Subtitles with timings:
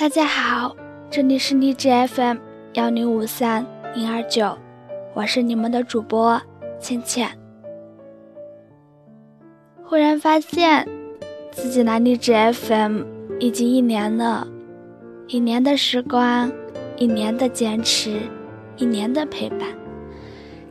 [0.00, 0.74] 大家好，
[1.10, 2.38] 这里是荔枝 FM
[2.72, 4.56] 幺零五三零二九，
[5.12, 6.40] 我是你们的主播
[6.78, 7.28] 倩倩。
[9.84, 10.88] 忽然发现
[11.52, 13.02] 自己来荔枝 FM
[13.40, 14.48] 已经一年了，
[15.26, 16.50] 一年的时光，
[16.96, 18.20] 一年的坚持，
[18.78, 19.68] 一年的陪伴。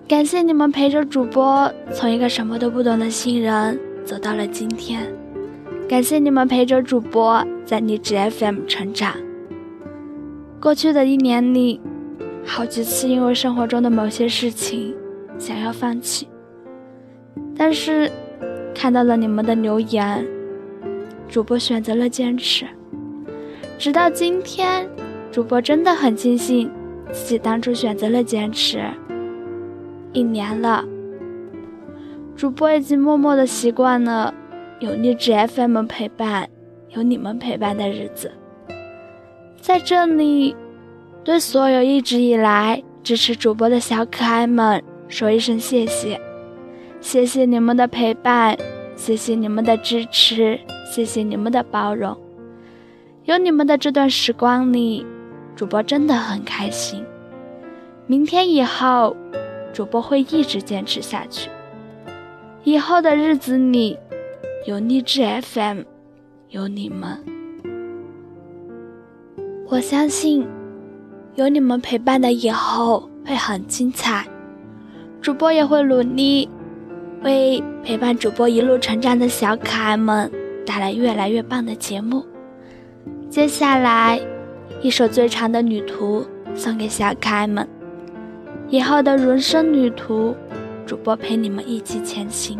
[0.08, 5.06] 感谢你们陪着主播从一个什么都不懂的新人走到了今天，
[5.90, 9.16] 感谢你们陪着主播在荔枝 FM 成长。
[10.62, 11.82] 过去的一年里，
[12.46, 14.96] 好几次因为生活中的某些事情
[15.40, 16.28] 想要放弃，
[17.58, 18.12] 但是
[18.76, 20.24] 看到了你们的留言，
[21.28, 22.68] 主播选择了坚持。
[23.80, 24.88] 直到今天，
[25.32, 26.70] 主播真的很庆幸
[27.12, 28.80] 自己当初选择了坚持。
[30.14, 30.86] 一年了，
[32.36, 34.32] 主播已经默默的习惯了
[34.80, 36.50] 有荔枝 FM 陪伴，
[36.90, 38.32] 有你们陪伴的日子。
[39.60, 40.56] 在这里，
[41.24, 46.20] 对所有一直以来支持主播的小可爱们说一声谢谢，
[47.02, 48.58] 谢谢你们的陪伴，
[48.96, 52.18] 谢谢你们的支持，谢谢你们的包容。
[53.26, 55.06] 有你们的这段时光里，
[55.56, 57.04] 主播真的很开心。
[58.08, 59.16] 明天以后。
[59.72, 61.48] 主播会一直坚持下去。
[62.64, 63.96] 以后的日子里，
[64.66, 65.84] 有励志 FM，
[66.50, 67.18] 有你们，
[69.70, 70.46] 我相信
[71.36, 74.28] 有你们陪伴的以后会很精彩。
[75.22, 76.50] 主播也会努力，
[77.24, 80.30] 为陪伴主播一路成长的小可爱们
[80.66, 82.26] 带来越来越棒的节目。
[83.30, 84.20] 接下来，
[84.82, 87.66] 一首最长的旅途送给小可爱们。
[88.68, 90.36] 以后的人生旅途，
[90.86, 92.60] 主播陪你们一起前行。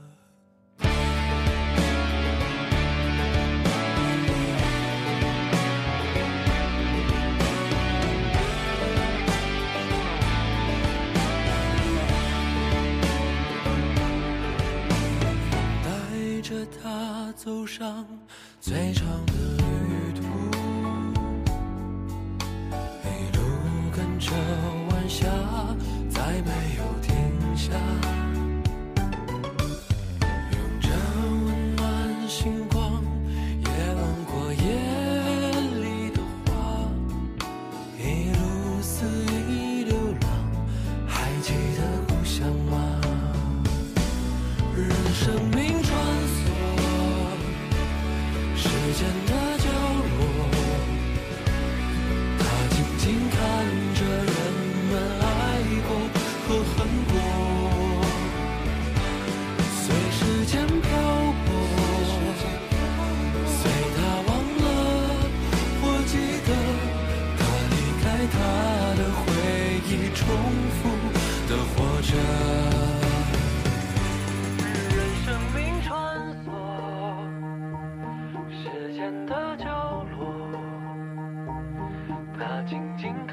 [17.31, 18.05] 走上
[18.59, 20.60] 最长的旅途，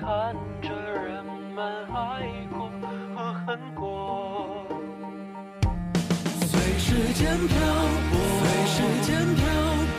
[0.01, 0.07] 看
[0.63, 1.25] 着人
[1.57, 1.59] 们
[1.93, 2.23] 爱
[2.53, 2.71] 过
[3.17, 4.65] 和恨过，
[6.47, 7.57] 随时间漂
[8.09, 9.43] 泊，随时间漂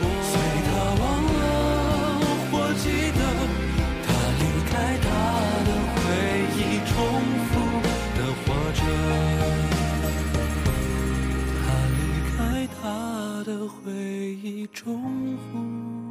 [0.22, 0.32] 随
[0.64, 0.68] 他
[1.00, 1.04] 忘
[1.36, 1.42] 了
[2.50, 3.20] 或记得，
[4.06, 4.08] 他
[4.40, 4.72] 离开
[5.04, 5.06] 他
[5.66, 6.00] 的回
[6.56, 6.90] 忆，重
[7.50, 7.52] 复
[8.16, 8.80] 的活着，
[11.60, 11.62] 他
[11.98, 12.00] 离
[12.32, 12.38] 开
[12.80, 12.82] 他
[13.44, 14.80] 的回忆，重
[15.36, 16.09] 复。